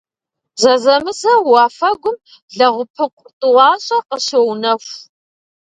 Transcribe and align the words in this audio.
Зэзэмызэ 0.61 1.33
уафэгум 1.51 2.17
лэгъупыкъу 2.57 3.27
тӏуащӏэ 3.39 3.97
къыщоунэху. 4.07 4.95